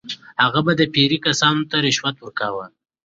هغه 0.43 0.59
به 0.65 0.73
د 0.79 0.81
پیرې 0.93 1.17
کسانو 1.25 1.63
ته 1.69 1.77
رشوت 1.85 2.15
ورکاوه. 2.19 2.65